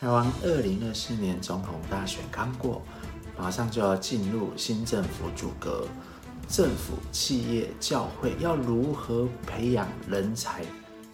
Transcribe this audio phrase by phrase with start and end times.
[0.00, 2.80] 台湾二零二四年总统大选刚过，
[3.36, 5.88] 马上就要进入新政府组阁，
[6.48, 10.62] 政府、企业、教会要如何培养人才、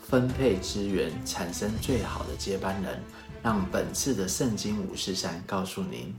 [0.02, 3.02] 分配资源，产生最好的接班人？
[3.42, 6.14] 让本次的圣经五四三告诉您。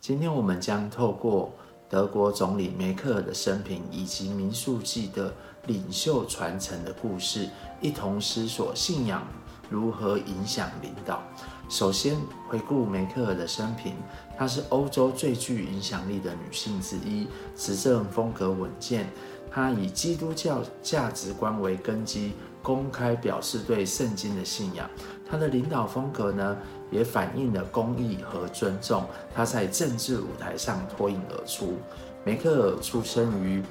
[0.00, 1.52] 今天我们将透过。
[1.94, 5.32] 德国总理梅克尔的生平以及民宿记的
[5.66, 7.48] 领袖传承的故事，
[7.80, 9.24] 一同思索信仰
[9.70, 11.22] 如何影响领导。
[11.68, 12.16] 首先
[12.48, 13.94] 回顾梅克尔的生平，
[14.36, 19.08] 她是欧洲最具影响力的女性之一，执政风格稳健。
[19.48, 22.32] 她以基督教价值观为根基，
[22.64, 24.88] 公开表示对圣经的信仰。
[25.30, 26.56] 他的领导风格呢，
[26.90, 29.04] 也反映了公义和尊重。
[29.34, 31.74] 他在政治舞台上脱颖而出。
[32.24, 33.62] 梅克尔出生于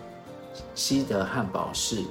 [0.75, 2.03] 西德汉堡市，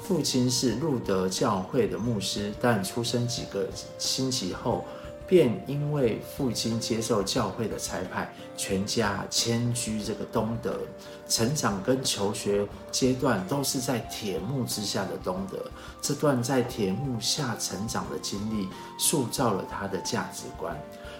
[0.00, 3.66] 父亲是路德教会的牧师，但出生几个
[3.98, 4.84] 星期后，
[5.28, 10.80] 便因为父亲接受教会的差派，全家迁居这个东德。
[11.28, 15.70] 成长跟求学阶段都是在铁幕之下的东德。
[16.00, 18.66] 这段在铁幕下成长的经历，
[18.98, 20.74] 塑造了他的价值观。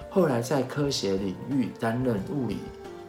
[0.08, 2.56] 后来在科学领域担任物理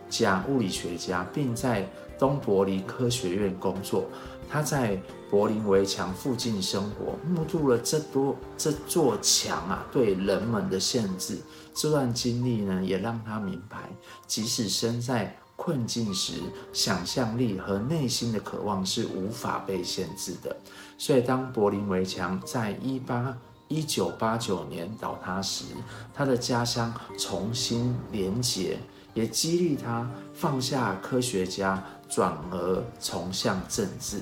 [0.10, 4.04] 家、物理学家，并在东柏林科学院工作。
[4.50, 11.38] 他在柏林围墙附近生活，目睹了这多这座墙啊对人们的限制。
[11.74, 13.78] 这段经历呢，也让他明白，
[14.26, 16.34] 即使身在困境时，
[16.74, 20.56] 想象力和内心的渴望是无法被限制的。
[20.98, 25.66] 所以，当柏林围墙在一八一九八九年倒塌时，
[26.14, 28.80] 他的家乡重新连结，
[29.14, 31.82] 也激励他放下科学家。
[32.10, 34.20] 转而崇向政治。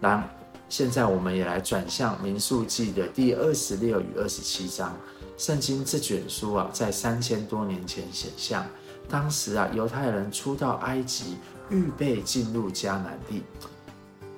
[0.00, 0.26] 那
[0.68, 4.96] 现在我们也来转向《民数记》的第二十六与二十七章。
[5.36, 8.66] 圣经这卷书啊，在三千多年前显象。
[9.08, 11.36] 当时啊，犹太人出到埃及，
[11.70, 13.42] 预备进入迦南地。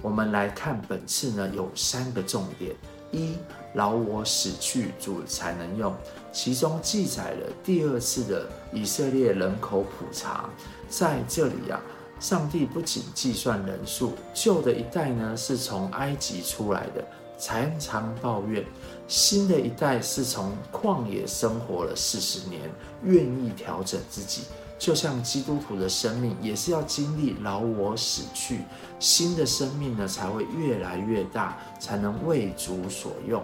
[0.03, 2.77] 我们来看本次呢，有三个重点：
[3.11, 3.35] 一，
[3.75, 5.95] 劳我死去，主才能用。
[6.33, 10.49] 其中记载了第二次的以色列人口普查，
[10.89, 11.81] 在这里啊。
[12.21, 17.03] 上帝不仅计算人数，旧的一代呢是从埃及出来的，
[17.39, 18.63] 常常抱怨；
[19.09, 22.61] 新的一代是从旷野生活了四十年，
[23.03, 24.43] 愿意调整自己。
[24.79, 28.61] 就像基督徒的生命，也是要经历劳我死去，
[28.99, 33.43] 新的生命呢才会越来越大，才能为主所用。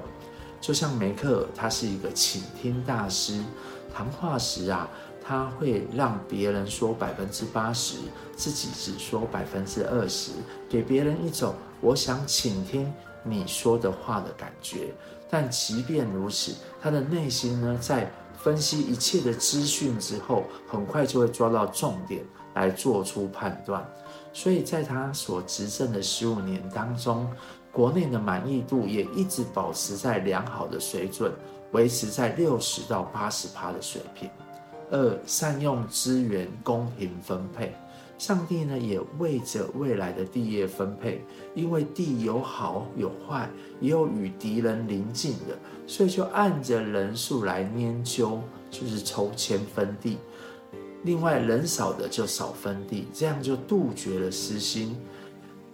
[0.61, 3.41] 就像梅克尔，他是一个倾听大师，
[3.95, 4.87] 谈话时啊。
[5.27, 7.97] 他会让别人说百分之八十，
[8.37, 10.31] 自己只说百分之二十，
[10.69, 12.93] 给别人一种我想倾听
[13.25, 14.95] 你说的话的感觉。
[15.29, 23.85] 但即便如此，他的内心呢，在分析一切的资讯之后，很快就会抓到重点来做出判断。
[24.33, 27.29] 所以在他所执政的十五年当中，
[27.73, 31.33] 国内的满意度也一直保持在良好的水准，
[31.73, 34.31] 维持在六十到八十趴的水平。
[34.91, 37.75] 二、善用资源，公平分配。
[38.19, 41.23] 上帝呢，也为着未来的地业分配，
[41.55, 43.47] 因为地有好有坏，
[43.79, 48.39] 也有与敌人邻近的，所以就按着人数来拈阄，
[48.71, 50.17] 就是抽签分地。
[51.05, 54.97] 另外，人少的就少分地，这样就杜绝了私心。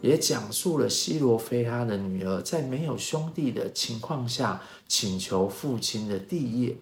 [0.01, 6.77] 也讲述了西罗非哈的女儿在没有兄弟的情况下，请求父亲的地业。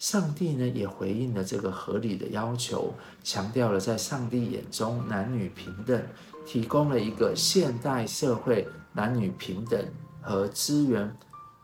[0.00, 6.02] 上帝呢，也回应了这个合理的要求，强调了在上帝眼中男女平等，
[6.46, 9.78] 提供了一个现代社会男女平等
[10.22, 11.14] 和资源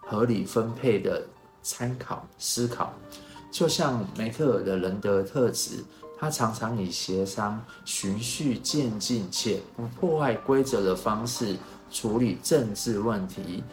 [0.02, 1.26] 合理分配的
[1.62, 2.92] 参考思考。
[3.50, 5.82] 就像梅克尔的人德特质，
[6.18, 11.56] 他常常以协商、循序渐进且不破坏规则的方式
[11.90, 13.64] 处理政治问题，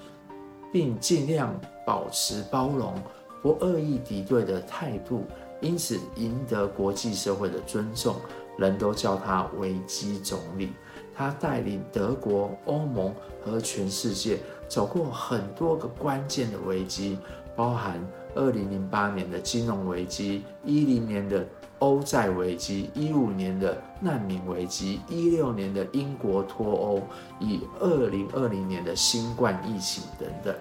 [0.71, 1.53] 并尽量
[1.85, 2.95] 保持包容。
[3.43, 5.25] 不恶意敌对的态度，
[5.59, 8.15] 因此赢得国际社会的尊重，
[8.57, 10.71] 人都叫他危机总理。
[11.13, 13.13] 他带领德国、欧盟
[13.43, 17.19] 和全世界走过很多个关键的危机，
[17.55, 18.01] 包含
[18.33, 21.45] 二零零八年的金融危机、一零年的
[21.79, 27.01] 欧债危机、一五年的难民危机、一六年的英国脱欧，
[27.39, 30.55] 以二零二零年的新冠疫情等等。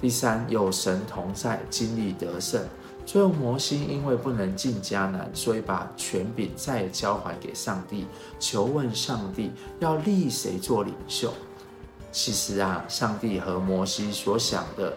[0.00, 2.62] 第三，有神同在，经历得胜。
[3.04, 8.06] 最后，摩西因为不能进迦南，所以把权柄再交还给上帝，
[8.38, 11.32] 求问上帝要立谁做领袖。
[12.12, 14.96] 其实啊，上帝和摩西所想的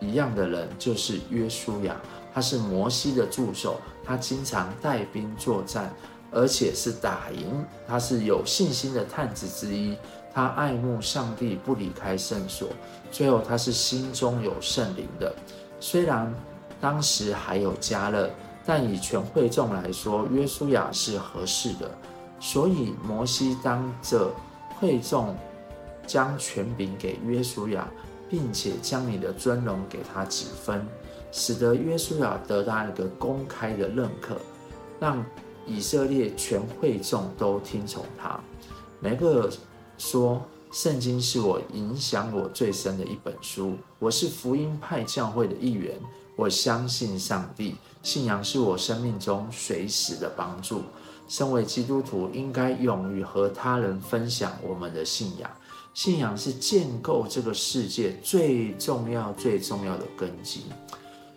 [0.00, 1.96] 一样的人，就是约书亚。
[2.32, 5.94] 他是摩西的助手，他经常带兵作战，
[6.32, 7.64] 而且是打赢。
[7.86, 9.96] 他是有信心的探子之一，
[10.34, 12.68] 他爱慕上帝，不离开圣所。
[13.12, 15.32] 最后，他是心中有圣灵的。
[15.78, 16.34] 虽然
[16.80, 18.28] 当时还有迦勒，
[18.66, 21.88] 但以全会众来说，约书亚是合适的。
[22.40, 24.28] 所以，摩西当着
[24.80, 25.36] 会众
[26.04, 27.88] 将权柄给约书亚，
[28.28, 30.84] 并且将你的尊荣给他几分。
[31.30, 34.36] 使得约书亚得到一个公开的认可，
[34.98, 35.24] 让
[35.66, 38.38] 以色列全会众都听从他。
[39.00, 39.50] 每个
[39.98, 40.42] 说
[40.72, 43.74] ：“圣经是我影响我最深的一本书。
[43.98, 45.98] 我是福音派教会的一员。
[46.36, 50.82] 我相信上帝，信仰是我生命中随时的帮助。
[51.28, 55.50] 身为基督徒，应该勇于和他人分享我们的信仰。
[55.94, 60.62] 信仰是建构这个世界最重要、最重要的根基。”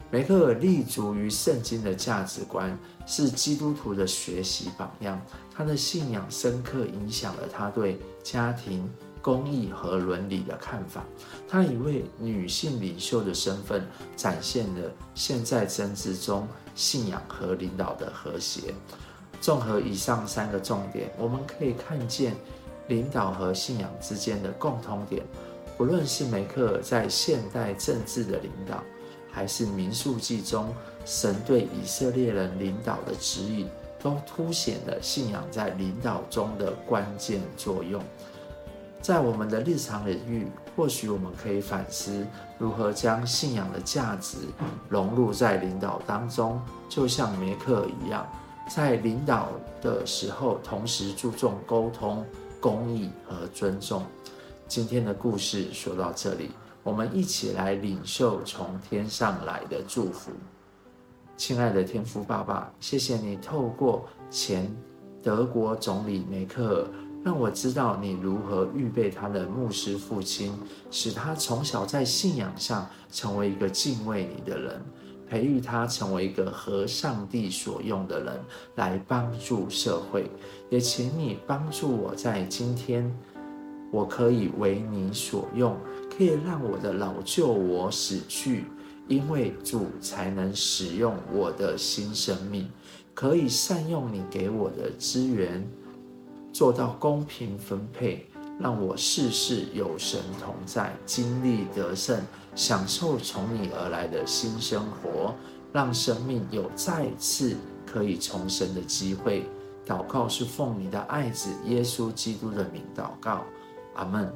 [0.09, 5.21] 梅克尔立足于圣经的价值观，是基督徒的学习榜样。
[5.54, 8.89] 他的信仰深刻影响了他对家庭、
[9.21, 11.04] 公益和伦理的看法。
[11.48, 18.74] 他以一位女性领袖的身份，展现了现在政治中信仰和领导的和谐。
[19.42, 22.33] 综合以上三个重点，我们可以看见
[22.88, 25.25] 领导和信仰之间的共通点。
[25.77, 28.83] 不论是梅克尔在现代政治的领导，
[29.38, 30.74] 还是民数记中
[31.06, 33.69] 神对以色列人领导的指引，
[34.01, 38.01] 都凸显了信仰在领导中的关键作用。
[39.00, 42.25] 在我们的日常领域，或许我们可以反思
[42.57, 44.39] 如何将信仰的价值
[44.89, 48.28] 融入在领导当中，就像梅克一样，
[48.68, 49.50] 在领导
[49.84, 52.25] 的时候同时注重沟通、
[52.60, 54.01] 公益和尊重。
[54.68, 56.50] 今天的故事说到这里。
[56.88, 60.31] 我们一起来领受从天上来的祝福，
[61.36, 64.74] 亲爱的天父爸爸，谢谢你透过前
[65.22, 66.88] 德国总理梅克尔，
[67.25, 70.54] 让我知道你如何预备他的牧师父亲，
[70.89, 74.81] 使他从小在信仰上成为一个敬畏你的人，
[75.28, 78.39] 培育他成为一个合上帝所用的人，
[78.75, 80.31] 来帮助社会。
[80.69, 83.13] 也请你帮助我在今天，
[83.92, 85.75] 我可以为你所用。
[86.18, 88.66] 可以让我的老旧我死去，
[89.07, 92.68] 因为主才能使用我的新生命，
[93.13, 95.63] 可以善用你给我的资源，
[96.51, 98.25] 做到公平分配，
[98.60, 102.19] 让我事事有神同在，经历得胜，
[102.56, 105.36] 享受从你而来的新生活，
[105.72, 107.56] 让生命有再次
[107.86, 109.44] 可以重生的机会。
[109.86, 113.45] 祷告是奉你的爱子耶稣基督的名祷告，
[113.98, 114.34] 阿门。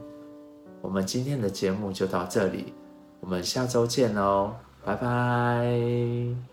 [0.81, 2.73] 我们今天的节目就到这里，
[3.19, 4.53] 我们下周见喽，
[4.83, 6.50] 拜拜。